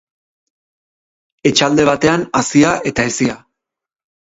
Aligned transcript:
Etxalde 1.51 1.87
batean 1.93 2.27
hazia 2.43 2.77
eta 2.95 3.11
hezia. 3.13 3.41